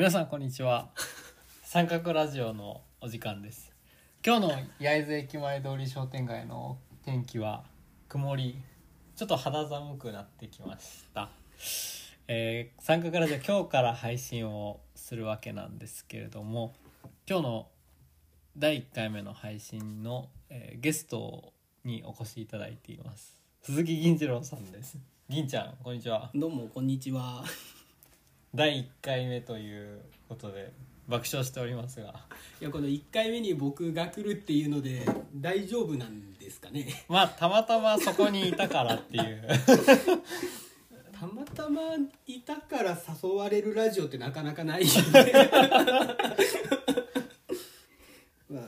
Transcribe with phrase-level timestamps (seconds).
[0.00, 0.88] 皆さんこんにちは。
[1.62, 3.70] 三角ラジオのお時間です。
[4.24, 7.64] 今日の焼津駅前通り商店街の天気は
[8.08, 8.56] 曇り。
[9.14, 11.28] ちょっと肌寒くなってきました。
[12.28, 16.72] えー、三角ラジオ今日から配信をするわけなんですけれども
[17.28, 17.68] 今日の
[18.56, 21.52] 第1回目の配信の、えーゲスト
[21.84, 23.36] にお越しいただいています。
[23.60, 24.96] 鈴木銀次郎さんです。
[25.28, 26.30] 銀ちゃんこんにちは。
[26.34, 27.44] どうもこんにちは。
[28.54, 30.72] 第1回目ということで
[31.08, 32.14] 爆笑しておりますが
[32.60, 35.04] いやこの1回目に僕が来るっていうので
[35.34, 36.86] 大丈夫なんですかね？
[37.08, 39.42] まあたまたまそこにいたからっていう
[41.18, 41.80] たまたま
[42.26, 45.32] いたから誘われるラジオってなかなかないよね。
[48.48, 48.64] まあ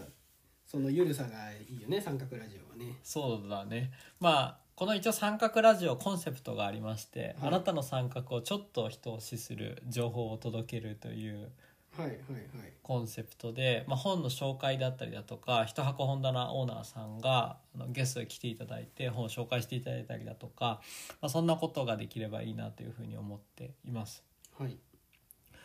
[0.66, 2.98] そのゆるさがいいよね三角ラジオはね。
[3.02, 11.50] そうだねまあこの一応三角ラジオコンセプトがありまして、はいあなたの三角をちょっと一押しする情報を届けるという
[11.96, 12.72] はいはいはい。
[12.82, 20.80] コンセプトで、まあ、本の紹介だったりだとか一箱本棚オーナーさんがあのゲストで来ていただいて本を紹介していただいたりだとか、
[21.20, 24.24] まあ、そんなことができればいいなというふうに思っています。
[24.58, 24.76] はい。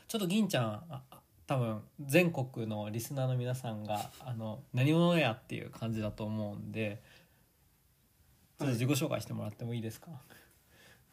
[0.07, 7.01] ちょっと銀ちゃんああ多分全国のリスナーの皆さんがあの何者やっていう感じだと思うんで
[8.57, 10.07] ちょっと自己紹介してもらってもいいですか、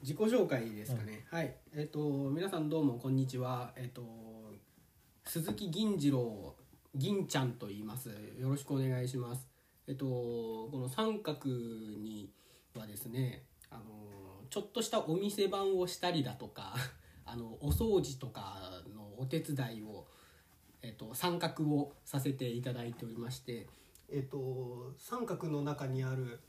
[0.00, 1.26] 自己紹介ですかね。
[1.30, 1.54] はい。
[1.74, 3.74] えっ、と皆さんどうもこんにちは。
[3.76, 4.02] えっ、と
[5.26, 6.54] 鈴木銀次郎
[6.94, 8.08] 銀ちゃんと言います。
[8.38, 9.46] よろしくお願いします。
[9.86, 12.30] えっ、とこの三角に
[12.74, 13.82] はですね、あの
[14.48, 16.74] ちょっとしたお店番をしたりだとか、
[17.26, 20.06] あのお掃除とかのお手伝いを
[20.80, 23.68] えっ、と三角をさせていただいておりまして、
[24.08, 26.40] えっ、と三角の中にある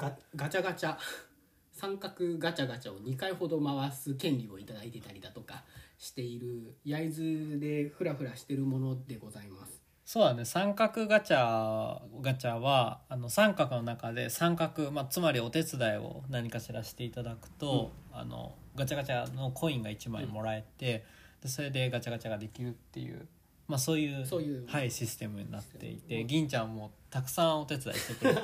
[0.00, 0.96] ガガチャガチャ。
[1.72, 5.64] 三角ガチャガチャを2回ほど回す権利をいただいてたりだとか
[5.96, 9.80] している焼津でフラフラしてるものでございます。
[10.04, 10.44] そうだね。
[10.44, 21.04] 三角ガチャガチャはあの三角の中で三角、まあ、つまりお手伝いを何かしらしていただくと、あのガチャガチャのコインが1枚もらえて、
[21.40, 23.28] でそれでガチャガチャができるっていう、
[23.68, 28.40] まあ、そういうそういうはい、システムになっていて銀ちゃんもたくさんお手伝いしてくれる、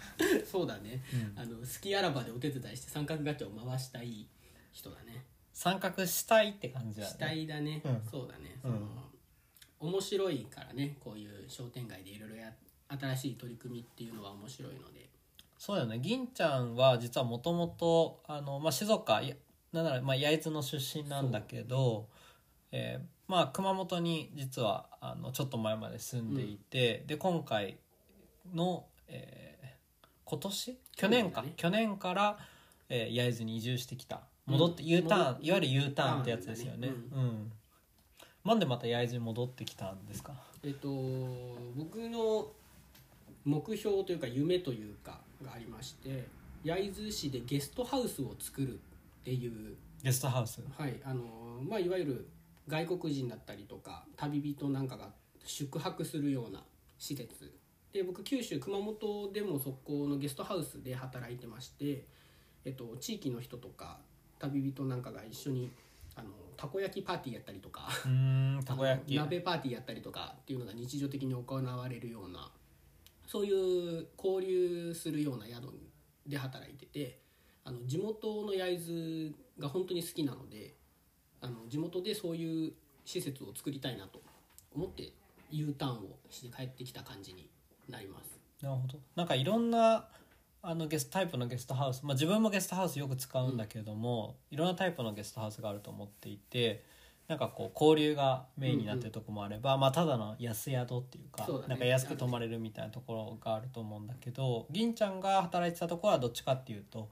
[0.46, 1.02] そうだね、
[1.36, 1.42] うん。
[1.42, 4.26] あの好きあらばでお手伝いして三角ガチャを回したい
[4.72, 5.24] 人だね。
[5.52, 7.12] 三角したいって感じだね。
[7.12, 8.02] したいだね、うん。
[8.10, 8.72] そうだね、うん。
[8.72, 12.54] その面白いからねこういう商店街でいろいろや
[12.88, 15.08] 新しい取り組みっていうのは面白いので。
[15.56, 15.98] そうだよね。
[15.98, 19.36] 銀ちゃんは実はもともとあの、まあ、静岡いや
[19.72, 22.08] なんなら、まあ、焼津の出身なんだけど、
[22.72, 27.78] えーまあ、熊本に実はあのちょっと前まで住んでいて、で今回
[28.54, 29.70] の、えー
[30.24, 30.78] 今年？
[30.96, 31.52] 去年か、去年だね。
[31.56, 32.38] 去年から、
[32.88, 34.22] えー焼津に移住してきた。
[34.46, 34.88] 戻って、うん。
[34.88, 35.44] U ターン。
[35.44, 36.88] いわゆる U ターンってやつですよね。
[36.88, 37.52] ううん。
[38.44, 40.32] なんでまた焼津に戻ってきたんですか？
[40.62, 40.88] えっと
[41.76, 42.48] 僕の
[43.44, 46.26] 目標というか夢というかがありまして
[46.64, 48.76] 焼津市でゲストハウスを作るっ
[49.24, 50.62] ていう、ゲストハウス。
[50.76, 51.00] はい。
[51.04, 51.24] あの
[51.68, 52.28] まあ、いわゆる
[52.68, 55.08] 外国人だったりとか旅人なんかが
[55.44, 56.62] 宿泊するような
[56.98, 57.52] 施設
[57.92, 62.04] で僕九州熊本でもそこのゲストハウスで働いてまして、
[62.64, 63.98] えっと、地域の人とか
[64.38, 65.70] 旅人なんかが一緒に
[66.14, 67.88] あのたこ焼きパーティーやったりとか
[68.64, 69.16] たこ焼き。
[69.16, 72.50] 鍋パーティーやったりとかっていうのが日常的に行われるような
[73.26, 75.72] そういう交流するような宿
[76.26, 77.18] で働いてて
[77.64, 80.74] あの地元の焼津が本当に好きなので
[81.40, 82.72] あの地元でそういう
[83.04, 84.20] 施設を作りたいなと
[84.74, 85.12] 思って
[85.50, 87.48] U ターンをして帰ってきた感じに
[87.90, 88.38] なります。
[88.62, 88.98] なるほど。
[89.16, 90.08] なんかいろんな
[90.62, 96.84] あのゲストタイプのゲストハウス、まあ、自分もゲストハウスよく使うんだけども、いろんなタイプのゲストハウスがあると思っていて
[97.28, 101.58] なんかこう交流がメインになってるとこもあれば、まあ、ただの安宿っていうかね。
[101.68, 107.08] なんか安く泊まれるみたいなところがあると思うんだけど銀ちゃんが働いてたところはどっちかっていうと、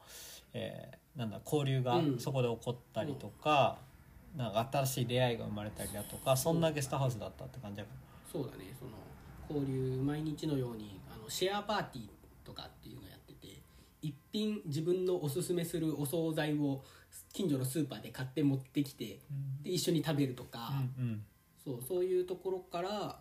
[0.53, 2.19] えーなんだ交流がうん。
[2.19, 3.77] そこで起こったりとか、
[4.37, 7.85] なんか新しい出会いが生まれたりだとかそんなゲストハウスだったって感じだ
[8.33, 8.73] そうだね。
[8.79, 8.93] その
[9.49, 12.09] 交流毎日のようにあのシェアパーティー
[12.45, 13.61] とかっていうのをやってて
[14.03, 16.83] 一品自分のおすすめするお惣菜を
[17.33, 19.21] 近所のスーパーで買って持ってきて
[19.63, 21.23] で一緒に食べるとか、うんうん。
[21.65, 23.19] そうそういうところから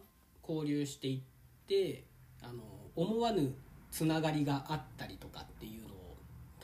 [0.48, 2.04] 交流していって
[2.42, 2.64] あの
[2.96, 3.54] 思わぬ
[3.92, 6.16] つながりがあったりとかっていうのを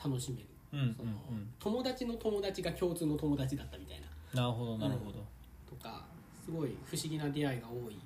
[0.02, 0.96] 楽しめる、うんうんうん。
[1.62, 4.42] その友達の友達が共通の友達だったみたいな。
[4.42, 5.24] なるほどなるほど、
[5.68, 6.04] とか
[6.44, 7.96] すごい不思議な出会いが多い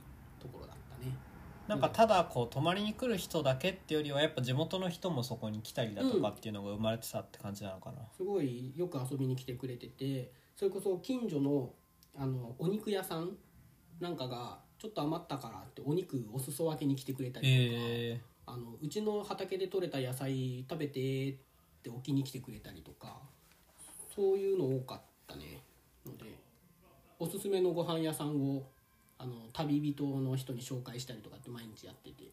[1.68, 11.70] なんかただこう泊まりに来る人だけっていうよりはやっぱ地元の人もそこに来たりだとかっていうのが生まれてたって感じなのかな、すごいよく遊びに来てくれててそれこそ近所の
[12.16, 13.36] あのお肉屋さん
[14.00, 21.34] なんかがちょっと余ったからってお肉お裾分けに来てくれたりとか、えあのうちの畑で採れた野菜食べてっ
[21.82, 23.18] て置きに来てくれたりとか
[24.14, 25.62] そういうの多かったね。
[26.06, 26.24] ので
[27.18, 28.62] おすすめのご飯屋さんを
[29.18, 32.24] あの旅人の人に紹介したりとかって毎日やってて。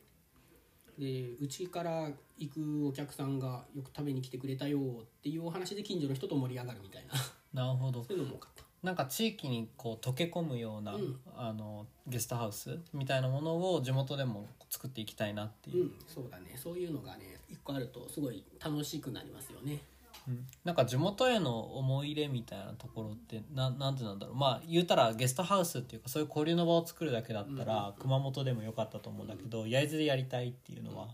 [0.97, 4.81] でうちから行くお客さんがよく食べに来てくれたよっ
[5.21, 7.13] ていうお話で近所の人と盛り上がるみたいな。
[7.13, 8.01] ーなるほど。
[8.01, 8.63] そういうのも多かった。
[8.81, 11.19] なんか地域にこう溶け込むような、うん。
[11.35, 15.83] あのゲストハウスみたいなものを地元でも作っていきたいなっていう。
[15.83, 16.53] う、んそうだね。
[16.55, 19.79] そういうのがね一個あるとすごい楽しくなりますよね
[20.27, 20.45] うん。
[20.63, 24.35] なんか地元への思い入れみたいなところってななんてなんだろう。
[24.35, 31.07] まあ言うたらゲストハウスっていうかそういう交流の場を作るだけだったら、熊本でもよかったと思うんだけど、焼津でやりたいっていうのは、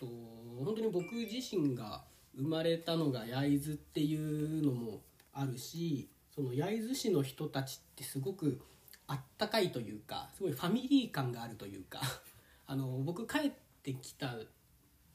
[0.00, 0.06] と
[0.64, 2.02] 本当に僕自身が
[2.34, 5.00] 生まれたのが焼津っていうのも
[5.34, 8.60] あるしその焼津市の人たちってすごく
[9.06, 12.00] あったかいというかすごいファミリー感があるというか
[12.66, 13.52] あの僕帰っ
[13.82, 14.36] てきた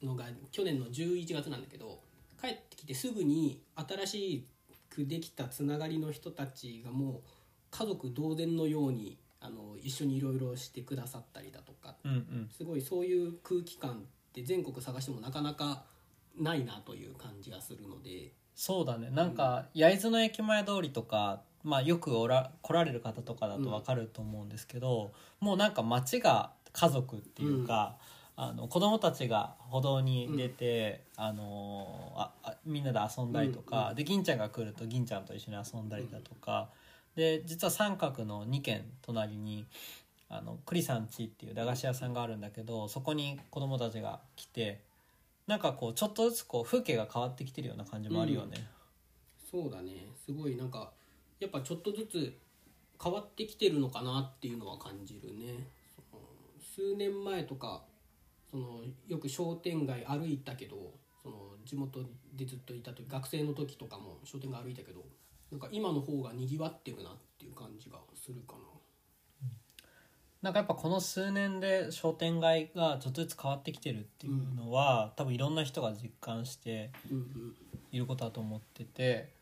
[0.02, 2.00] のが去年の11月なんだけど
[2.40, 4.46] 帰ってきてすぐに新し
[4.90, 7.28] くできたつながりの人たちがもう
[7.70, 15.84] 家族同然のようにあの一緒にいろいろしてくださったりだとかうんうん、すごいそういう空気感って全国探してもなかなか
[16.38, 18.32] ないなという感じがするので。
[18.54, 19.10] そうだね。
[19.10, 27.96] なんか焼津の駅前通りとか、まあ、よくおら来られる方とかだと分かると思うんですけど、もうなんか街が家族っていうか、
[28.38, 36.68] あの子供たちが歩道に出て、あのああみんなで遊んだりとか、で銀ちゃんが来ると銀ちゃんと一緒に遊んだりだとか、
[37.14, 39.66] で実は三角の2軒隣に
[40.28, 44.80] あの栗さんちっていう駄菓子屋さんがあるんだけどそこに子供たちが来て
[45.46, 48.66] なんかこうちょっとずつこう風景が変わってきてるような感じもあるよね。
[49.50, 49.92] そうだね。
[50.26, 50.90] すごいなんか
[51.40, 52.36] やっぱちょっとずつ
[53.02, 55.66] 変わってきてるのかなっていうのは感じるね。
[56.74, 57.82] 数年前とか
[58.56, 61.36] そのよく商店街歩いたけどその
[61.66, 62.00] 地元
[62.34, 65.04] でずっといた時学生の時とかも商店街歩いたけど
[65.52, 68.60] なんか今の方がにぎわってるなっていう感じがするかな。
[70.42, 77.56] なんかやっぱこの数年で商店街がちょっとずつ変わってきてるっていうのは、多分いろんな人が実感してうんうん。
[77.90, 79.32] いることだと思ってて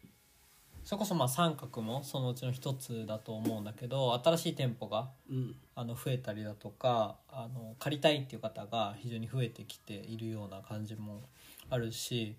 [0.85, 5.55] それこそまあ三角もそのうちの一つだと思うんだけど新しい店舗がうん。
[5.77, 11.23] あの増えたりだとかあの借りたいっていう方が非常に増えてきているような感じも
[11.69, 12.37] あるし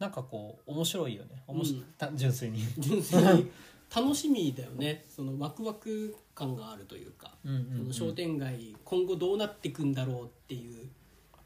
[0.00, 1.42] なんかこう面白いよね。
[1.46, 1.82] おもし、うん。
[1.96, 2.60] た純粋に。
[2.78, 3.50] 純粋に。
[3.94, 5.04] 楽しみだよね。
[5.08, 7.92] そのワクワク感があるというか、うんうんうん。
[7.92, 10.88] その商店街今後どうなっていくんだろうっていう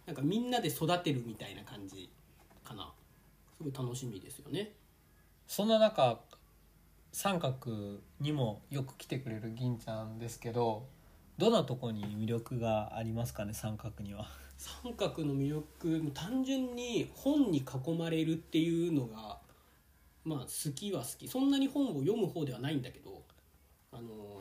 [0.07, 2.11] なんかみんなで育てるみたいな感じ
[2.65, 2.93] かな。
[3.57, 4.73] すごい楽しみですよね
[5.53, 6.19] そんな中
[7.13, 10.87] 三角にもよく来てくれる銀ちゃんですけど
[11.37, 14.27] どんなとこに魅力がありますかね三角には。
[14.57, 19.37] 三角の魅力単純に本に囲まれるっていうのが
[20.25, 21.29] まあ好きは好き。
[21.29, 23.21] そんなに本を読む方ではないんだけど
[23.93, 24.41] あの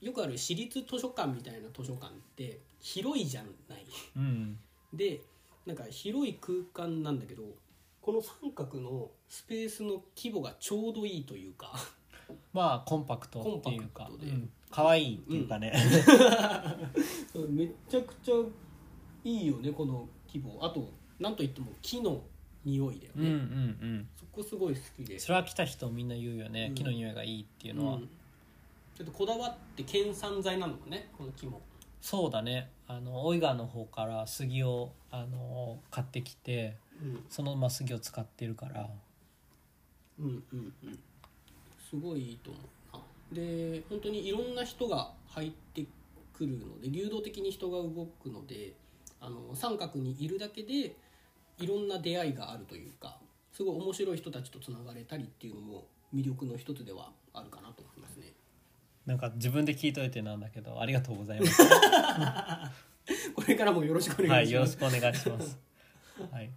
[0.00, 3.84] よくある私立図書館みたいな図書館って広いじゃない。
[4.16, 4.58] うん、
[4.92, 5.20] で
[5.64, 7.44] なんか広い空間なんだけど
[8.08, 11.74] この三角のスペースの規模がちょうどいいというか。
[12.54, 14.04] まあコンパクトっていうか。
[14.04, 14.32] コンパクトで。
[14.32, 14.50] うん。
[14.70, 15.74] 可愛いっていうかね、
[17.50, 18.34] めっちゃくちゃ
[19.24, 20.58] いいよねこの規模。
[20.64, 22.22] あとなんといっても木の
[22.64, 24.08] 匂いだようん、うんね、うん。
[24.16, 25.18] そこすごい好きで。
[25.18, 26.74] それは来た人みんな言うよね、うん。
[26.74, 28.08] 木の匂いがいいっていうのは、うん。
[28.96, 31.60] ちょっとこだわって県産材なのもねこの木も
[32.00, 32.70] そうだね。
[32.86, 36.78] あの大井川の方から杉をあの買ってきて。
[36.80, 36.87] うん
[37.28, 38.88] そのまま杉を使ってるから。
[40.18, 40.98] うんうんうん。
[41.88, 43.02] すごいいいと思うな。
[43.32, 45.84] で本当にいろんな人が入って
[46.32, 48.74] くるので流動的に人が動くので
[49.20, 50.96] あの三角にいるだけで
[51.58, 53.18] いろんな出会いがあるというか
[53.52, 58.32] すごい面白い人たちとつながれたりっていうのも魅力の一つではあるかなと思いますね。
[59.04, 61.62] なんか自分で聞いといてなんだけどありがとうございます。
[63.34, 65.58] これからもよろしくお願はいい、します、よろしくお願いします。
[66.30, 66.50] はい。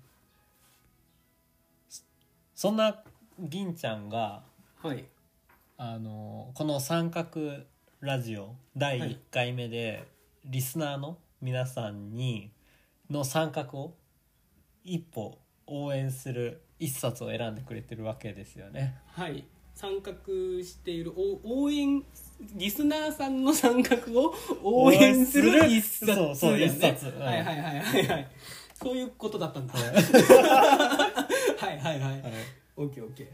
[2.62, 2.96] そそんな
[3.40, 4.44] 銀ちゃんが
[4.84, 5.04] はい。
[5.80, 7.54] あのこの三角
[8.02, 10.08] ラジオ第はい1回目で、
[10.46, 12.52] リスナーの皆さんに
[13.10, 13.96] の三角を
[14.84, 19.00] 一歩応援する一冊を選んでくれてるわけですよね。
[19.08, 19.44] はい。
[19.74, 20.14] 参画
[20.64, 22.04] しているお応援
[22.54, 26.36] リスナーさんの参画を応援する一冊だよね。
[26.36, 27.08] そうそう一冊。
[27.08, 27.22] うん。
[27.24, 28.28] はいはいはいはいはい。
[28.84, 29.74] そういうことだったんだ
[31.62, 32.22] はいはいはい。
[32.22, 32.32] はい、
[32.78, 33.28] オッケーオッケー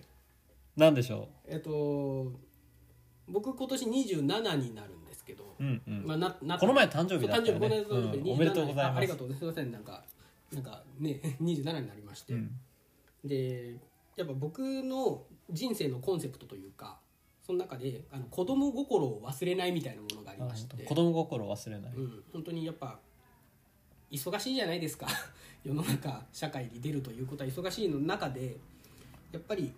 [0.76, 2.32] なんでしょえっと
[3.28, 6.04] 僕今年27になるんですけど、うんうん。
[6.06, 7.70] まあ、ななこの前誕生日だったよね。
[7.88, 8.34] そう誕生日この間誕生日うん。
[8.34, 8.96] おめでとうございます。
[8.96, 9.34] あありがとう。
[9.34, 9.72] すいません。
[9.72, 10.04] なんか
[10.52, 12.60] なんかね 27になりまして、うん。
[13.24, 13.76] で
[14.18, 17.00] やっぱ僕の人生のコンセプトというか
[17.46, 20.84] その中であの子供心を忘れないみたいなものがありあまして。
[20.84, 23.00] 子供心を忘れない、うん、本当にやっぱ
[24.12, 25.08] 忙しいじゃないですか。
[25.64, 28.58] 世の中社会に出るということは忙しいの中で
[29.32, 29.74] やっぱり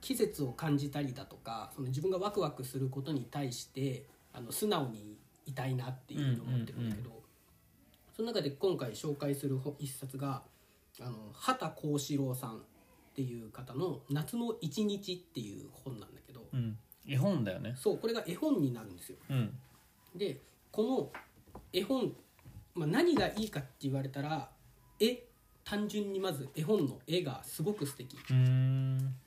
[0.00, 7.22] 季節を感じたりだとかその自分がワクワクすることに対してあの素直にいたいなっていうふうに思ってるんだけど、
[8.16, 10.42] その中で今回紹介する本一冊が
[11.00, 12.60] あの畑幸四郎さんっ
[13.14, 17.74] ていう方の「夏の一日」っていう本なんだけどうん、絵本だよね。
[17.76, 19.18] そうこれが絵本になるんですよ。
[19.28, 19.58] うん。
[20.16, 20.40] で
[20.72, 21.12] この
[21.72, 22.14] 絵本、
[22.80, 24.48] まあ、何がいいかって言われたら
[24.98, 25.24] 絵
[25.64, 28.16] 単純にまず絵本の絵がすごく素敵。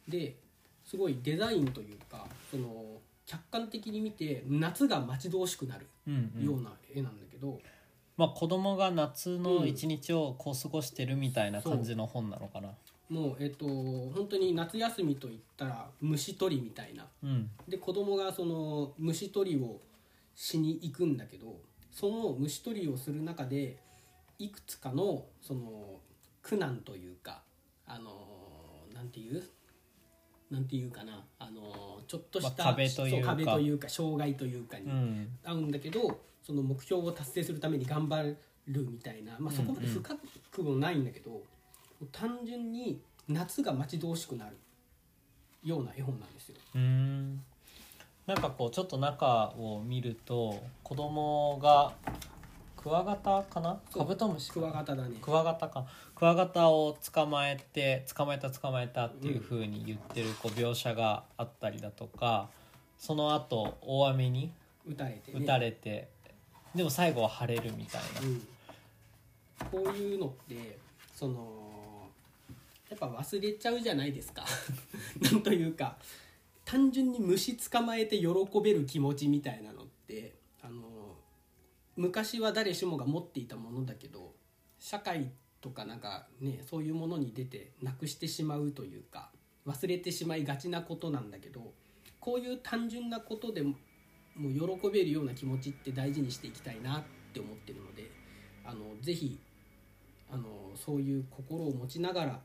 [0.07, 0.35] で
[0.83, 6.43] すごいデザインというかその客観的に見て夏が待ち遠しくなるうんうん。
[6.43, 7.59] ような絵なんだけど、
[8.17, 12.69] まあ子供が夏の一日をこう過ごしてるみたいな感じの本なのかな。
[13.09, 17.05] もうえっと本当に夏休みといったら虫取りみたいな。
[17.23, 17.51] うん。
[17.67, 19.79] で子供がその虫取りを
[20.35, 21.55] しに行くんだけど
[21.93, 23.77] その虫取りをする中で
[24.39, 25.99] いくつかのその
[26.41, 27.43] 苦難というか
[27.87, 28.11] あの
[28.93, 29.43] なんていう？
[30.49, 31.23] なんていうかな？
[31.39, 33.31] あのちょっとした、まあ壁というか。
[33.31, 35.27] そ壁というか障害というかにうん。
[35.45, 38.35] 合うんだけどその目標を達成するために頑張
[38.67, 40.15] るみたいな、まあ、そこまで深
[40.51, 41.41] くもないんだけど、
[42.11, 44.57] 単純に夏が待ち遠しくなる
[45.63, 46.55] ような絵本なんですよ。
[48.25, 51.91] なんかこうちょっと中を見ると子供が
[52.77, 53.79] クワガタかな？
[53.93, 55.17] カブトムシかクワガタだね。
[55.21, 55.85] クワガタか。
[56.15, 62.49] クワガタを捕まえて捕まえた捕まえたっていう風に言ってるこう描写があったりだとか
[62.97, 64.51] その後大雨に
[64.85, 66.07] 打たれて、ね、打たれて
[66.75, 68.21] でも最後は晴れるみたいな。
[68.21, 70.77] うん、こういうのって
[71.13, 72.09] その
[72.89, 74.45] やっぱ忘れちゃうじゃないですか。
[75.21, 75.97] なんというか
[76.65, 78.27] 単純に虫捕まえて喜
[78.63, 80.81] べる気持ちみたいなのってあの
[81.95, 84.33] 昔は誰しもが持っていたものだけど
[84.79, 89.29] 社会とかなんかねそういうものに出てなくしてしまうというか
[89.67, 91.73] 忘れてしまいがちなことなんだけど
[92.19, 93.75] こういう単純なことでも
[94.35, 97.03] もう喜べるような気持ちって大事にしていきたいなっ
[97.33, 98.09] て思ってるので
[98.65, 99.39] あのぜひ
[100.31, 102.39] あのそういう心を持ちながら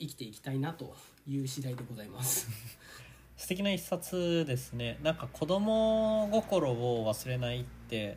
[0.00, 0.94] 生きていきたいなと
[1.26, 2.48] いう次第でございます。
[3.36, 4.98] 素敵な一冊ですね。
[5.02, 8.16] なんか子供心を忘れないって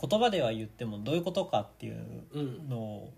[0.00, 2.68] 言葉では言ってもどういうことかっていううん。
[2.68, 3.08] の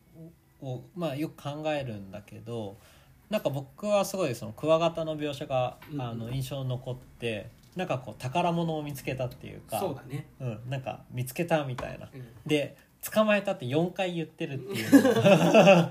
[0.63, 2.77] を、まあ、よく考えるんだけど
[3.31, 12.09] なんか僕はすごいそのクワガタの描写が、あの印象に残ってなんかこう宝物を見つけたっていうかそうだね、うん、なんか見つけたみたいな。
[12.15, 15.91] うん、で捕まえたって4回言ってるっていうの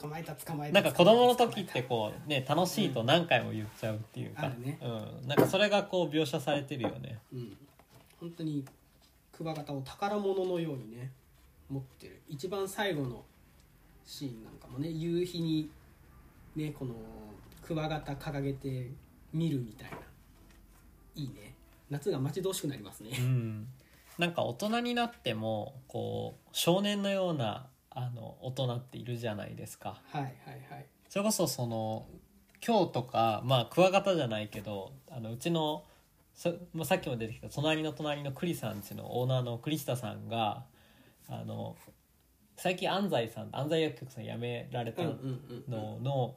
[0.00, 4.78] 捕まえた捕まえたなんか子供の時って捕こうね楽しいと何回も言っちゃうっていうか、あるね。
[4.80, 7.18] うん、なんかそれがこう描写されてるよね。
[7.32, 7.56] うん。
[8.18, 8.64] 本当に
[9.32, 11.10] クワガタを宝物のようにね
[11.68, 12.22] 持ってる。
[12.28, 13.24] 一番最後の
[14.04, 15.70] シーンなんかもね夕日に
[16.56, 16.94] ねこの
[17.62, 18.90] クワガタ掲げて
[19.32, 19.96] 見るみたいな。
[21.14, 21.54] いいね。
[21.90, 23.10] 夏が待ち遠しくなりますね。
[23.18, 23.66] うん、
[24.18, 27.66] なんか大人になってもこう少年のような
[28.00, 30.00] あの大人っているじゃないですか。
[30.10, 30.32] はいはい
[30.70, 30.86] はい。
[31.08, 32.06] それこそその
[32.66, 35.84] 今日とかまあクワガタじゃないけどあのうちの
[36.34, 40.64] そまあさっきも出てきた隣の隣のクリさんちのオーナーのクリスタさんが
[41.28, 41.76] あの
[42.56, 46.36] 最近安西さん安西薬局さん辞められたのの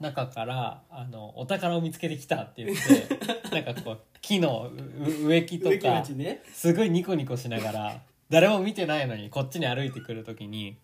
[0.00, 6.42] 中からあのお宝を見つけてきたって言って なんかこう木のう植木とか鉢ね。
[6.52, 10.78] すごいニコニコしながら誰も見てないのにこっちに歩いてくる時に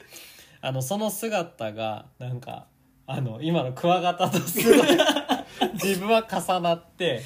[0.60, 2.66] あのその姿がなんか
[3.06, 4.88] あの今のクワガタとすごい
[5.82, 7.22] 自分は重なって、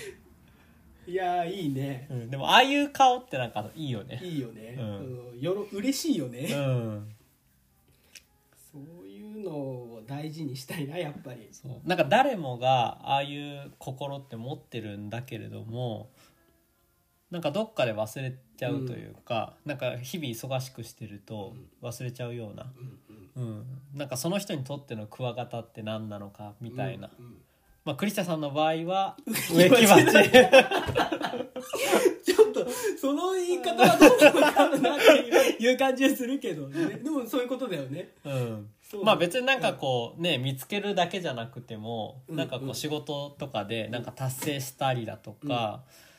[1.08, 2.06] いやーいいね。
[2.08, 4.20] うん、でもああいう顔ってなんかいいよね。
[4.22, 5.30] いいよね、うん。
[5.32, 5.40] うん。
[5.40, 7.14] よろ嬉しいよね、うん、
[8.72, 11.48] そういうのを大事にしたいなやっぱり。
[11.50, 11.88] そう。
[11.88, 16.10] なんか誰もがああいう心って持ってるんだけれども
[17.32, 23.48] なんかどっかで忘れちゃうというか、なんか日々忙しくしてると忘れちゃうような、うんうん。
[23.48, 27.36] うん、なんかその人にとってのクワガタって何なのかみたいな、うんうん。
[27.86, 29.16] まあクリスタさんの場合は
[29.50, 30.04] 植木鉢。
[32.22, 32.66] ちょっと
[33.00, 38.10] その言い方はどうなのかなっていう感じはするけど、ね、 でもそういうことだよね。
[38.26, 38.70] うん。
[39.02, 42.36] まあ別になんかこうね見つけるだけじゃなくてもうん。
[42.36, 46.11] なんかこう仕事とかでなんか達成したりだとかうん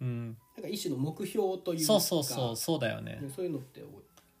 [0.00, 1.84] なんか一種の目標というか。
[1.84, 3.18] そうそうそうそうだよね。
[3.20, 3.80] ねそういうのって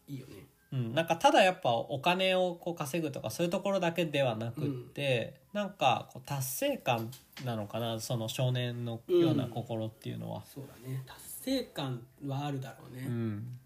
[0.08, 0.46] いいよね。
[0.72, 7.10] うん、なんかただやっぱお金をこう稼ぐとかそういうところだけではなくって、なんかこう達成感
[7.44, 11.02] なのかなその少年のような心っていうのは、そうだね。
[11.06, 11.20] 達
[11.58, 13.58] 成感はあるだろうね、うん。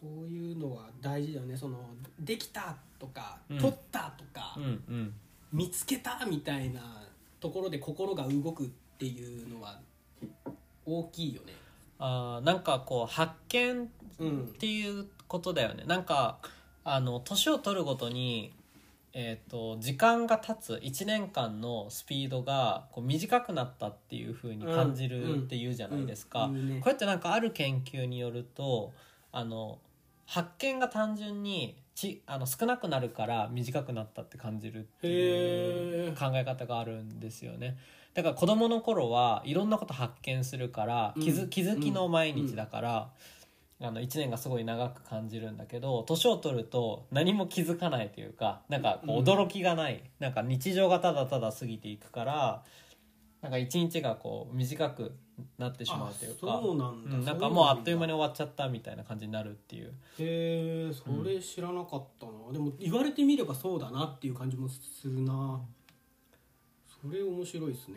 [0.00, 1.56] そういうのは大事だよね。
[1.56, 1.78] その
[2.18, 3.58] できたとか、うん。
[3.58, 5.14] 取ったとか、うんうん。
[5.52, 7.02] 見つけたみたいな
[7.38, 8.66] ところで心が動くっ
[8.98, 9.78] ていうのは
[10.84, 11.52] 大きいよね。
[11.98, 13.86] あーなんかこう発見っ
[14.18, 15.84] うんていうことだよね。
[15.86, 16.38] なんか
[16.84, 18.52] あの年を取るごとに
[19.18, 26.80] えー、と時間が経つ1年間のスピードがこう短くなったっていう風に感じるっていうじゃないですか、うんうんね。
[26.82, 28.92] これってなんかある研究によると
[29.32, 29.78] あの
[30.26, 37.78] 発見が単純にちあの少なくなるから短くなったって感じるっていう考え方があるんですよね
[38.16, 41.48] だから子供の頃はいろんなこと発見するから気づ,、うん。
[41.50, 43.10] 気づきの毎日だから、
[43.78, 49.24] あの1年がすごい長く感じるんだけど年を取ると何も気づかないというかなんかこううん。
[49.26, 52.62] 驚きがない、なんか日常がただただ過ぎていくから
[53.42, 55.12] なんか一日がこう短く
[55.58, 57.16] なってしまうというかあそうなんだ。
[57.16, 59.88] うん、なんかもうあっという間にに終わっちゃったみたいな感じになるっていう。
[60.18, 65.60] へえそれ知らなかったな、でも言われてみればそうだなっていう感じもするな
[67.08, 67.96] それ面白いですね。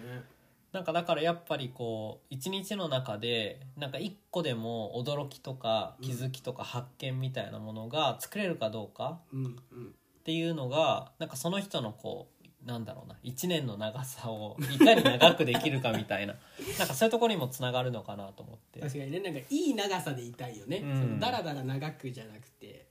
[0.72, 12.28] なんかだからやっぱりこう一日の中でなんか一個でも驚きとか気づきとか発見みたいなものが作れるかどうかっていうのがなんかその人のこ
[12.64, 16.36] うなんだろうな1年の長さをいかに長くできるかみたいな。
[16.78, 18.80] なんかそういうところにもつながるのかなと思って。
[18.80, 21.00] 確かにねなんかいい長さでいたいよね、うん。
[21.00, 22.86] そのだらだら長くじゃなくて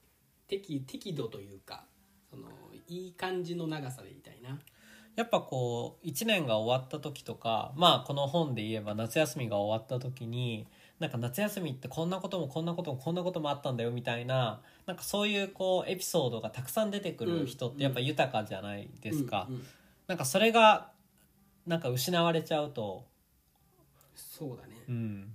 [0.49, 1.85] 適適度というか
[2.29, 2.49] その
[2.89, 4.59] いい感じの長さでいたいな
[5.19, 10.69] やっぱこう1年が終わった時とかまあこの本で言えば夏休みが終わった時に
[11.01, 19.67] なんか夏休みってこんなこともこんなこともこんなこともあったんだよみたいななんかそういうこうエピソードがたくさん出てくる人ってやっぱ豊かじゃないですか、うんうん。
[20.07, 20.93] なんかそれが
[21.67, 23.05] なんか失われちゃうと。
[24.15, 24.77] そうだね。
[24.89, 25.33] うん。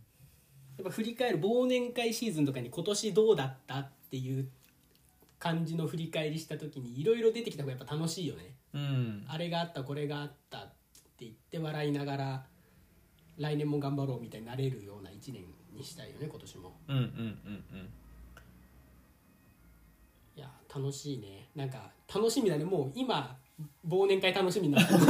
[0.78, 4.48] やっぱ振り返る忘年会シーズンとかに今年どうだったっていう
[5.44, 8.56] 感じの振り返りした時にいろいろ出てきた方がやっぱ楽しいよね。
[8.74, 9.26] うん。
[9.28, 10.62] あれがあったこれがあったっ
[11.18, 12.46] て言って笑いながら
[13.38, 16.72] 来年も頑張ろうみたいになれるような1年にしたいよね今年も。
[16.88, 17.90] うんうんうんうん。
[20.38, 21.50] いや楽しいね。
[21.58, 22.64] なんか楽しみだね。
[22.64, 23.36] もう今
[23.86, 24.96] 忘年会楽しみになった。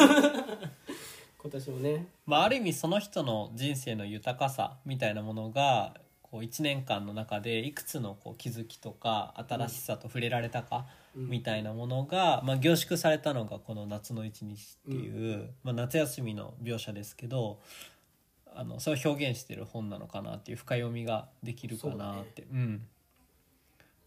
[1.38, 2.08] 今年もね。
[2.26, 5.94] まあ、ある意味その人の人生の豊かさみたいなものが
[6.34, 11.30] こう1年間の中でいくつのこう気づきとか新しさと触れられたかうん。
[11.30, 17.62] みたいなものが、まあ、凝縮されたのがこの「夏の一日」っていう、まあ、夏休みの描写ですけど
[18.48, 22.48] あのそれを表現してる本なのかなっていう深読みができるかなって。
[22.52, 22.88] う,、ん。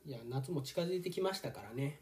[0.05, 2.01] いや夏も近づいてきましたからね。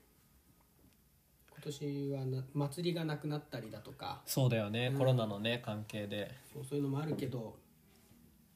[1.51, 4.23] 今年はな祭りがなくなったりだとか。
[4.25, 4.99] そうだよね、うん。
[4.99, 6.35] コロナのね関係で。
[6.51, 7.59] そうそういうのもあるけど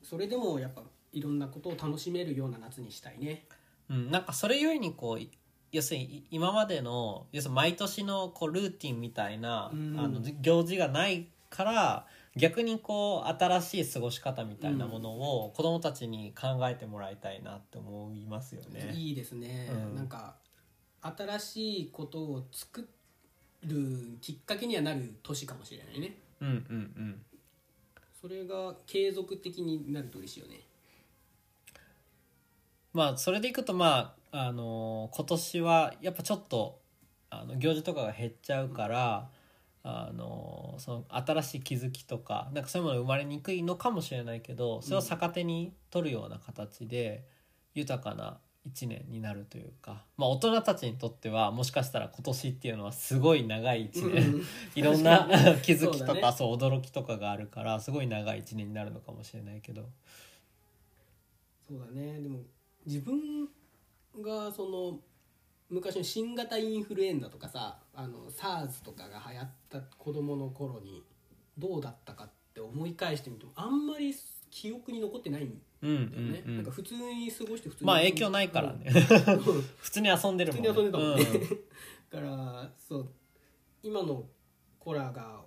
[0.02, 3.46] それでもやっぱいろんなことを楽しめるような夏にしたいね。
[3.90, 5.30] うん、なんかそれゆえにこうい
[5.72, 9.98] 要するにい今までの要するに毎年のこうルーティンみたいな、うん。
[9.98, 18.92] あのじ行事がないから逆にこう新しい過ごし方みたいなものを子どもたちに考えてもらいたいなって思いますよね。
[18.94, 19.96] いいですね、うん。
[19.96, 20.36] なんか
[21.00, 22.86] 新しいことを作
[23.64, 26.18] るきっかけにはなる年かもしれないね。
[26.40, 26.54] うんうんう
[27.00, 27.22] ん。
[28.20, 30.60] それが継続的になると嬉しいよね
[32.92, 36.80] まあそれでいくとまああの今年はやっぱちょっと
[37.30, 39.28] あの行事とかが減っちゃうから、
[39.82, 47.24] あのその新しい気づきとかなんかそういうものが生まれにくいのかもしれないけどそれを逆手に取るような形で
[47.74, 54.42] 豊かな一年になるというか、まあ、大人たちにとってはもしかしたら今年っていうのはすごい長い一年、うん。
[54.74, 55.26] いろんな
[55.62, 56.20] 気づきとそうだね。
[56.20, 59.88] かそう驚きとかがあるからすごい長い一年になるのかもしれないけど。
[61.66, 62.20] そうだね。
[62.20, 62.40] でも
[62.88, 63.48] 自分
[64.22, 65.00] がその
[65.68, 71.04] 昔の新型インフルエンザとかさあの SARS とかが流行った子供の頃に
[71.58, 74.14] どうだったかって思い返してみてもあんまり
[74.50, 76.56] 記憶に残ってないんうんうんだよね、うん。
[76.56, 78.86] なんか普通に過ごして普通にまあ影響ないからね。
[78.86, 79.02] うん。
[79.78, 81.48] 普通に遊んでるもん普通に遊んでたもんね、うん。
[82.10, 83.12] だからそう
[83.82, 84.26] 今の
[84.78, 85.44] 子らが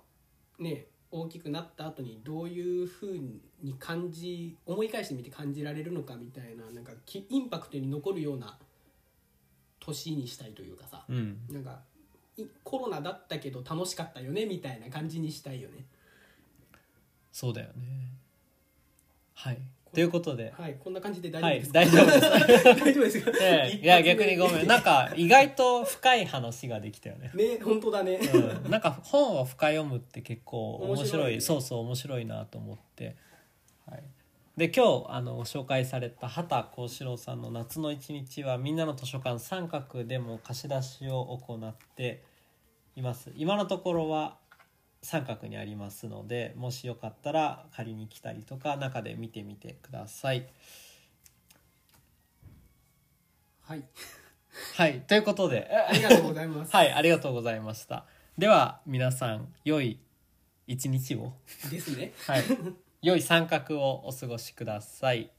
[0.60, 3.18] ね大きくなった後にどういうふう
[3.62, 8.56] に感じ思い返してみて感じられるのかみたいななんかきインパクトに残るような
[9.78, 11.04] 年にしたいというかさ。
[11.08, 11.38] うん。
[11.50, 11.80] なんか
[12.38, 15.84] いコロナだったけど楽しかったよねみたいな感じにしたいよね。
[17.30, 18.08] そうだよね。
[19.34, 19.58] はい
[19.92, 20.52] ということで。
[20.56, 22.64] はいこんな感じで大はい丈夫ですか、大丈夫です。
[22.84, 24.66] 大丈夫ですか、ええいや逆にごめん。
[24.66, 27.30] なんか意外と深い話ができたよね。
[27.34, 30.96] ね本当だね、うん、なんか本を深読むって結構面白い。
[30.96, 31.40] 面白いね。
[31.40, 33.16] そうそう面白いなと思って、
[33.86, 34.02] はい、
[34.56, 42.22] で今日あのご紹介された畑幸四郎さんの「夏の一日」はみんなの図書館三角でも貸し出しを行って
[42.96, 43.30] います。
[43.36, 44.38] 今のところは
[45.02, 50.46] 三角にありますのでもしよかったら借りに来たりとか中で見てみてください。
[53.62, 53.84] はい
[54.74, 58.04] はいということでありがとうございます、はいありがとうございました。
[58.38, 59.98] では皆さん良い
[60.66, 61.32] 一日を。
[61.70, 62.42] ですねはい。
[63.02, 65.30] 良い三角をお過ごしください。